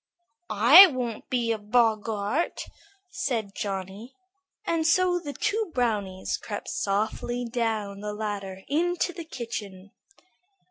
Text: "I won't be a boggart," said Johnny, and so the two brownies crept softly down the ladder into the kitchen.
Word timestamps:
"I 0.49 0.87
won't 0.87 1.29
be 1.29 1.51
a 1.51 1.59
boggart," 1.59 2.63
said 3.11 3.53
Johnny, 3.53 4.15
and 4.65 4.87
so 4.87 5.19
the 5.19 5.31
two 5.31 5.69
brownies 5.75 6.37
crept 6.37 6.69
softly 6.69 7.45
down 7.45 7.99
the 7.99 8.11
ladder 8.11 8.63
into 8.67 9.13
the 9.13 9.25
kitchen. 9.25 9.91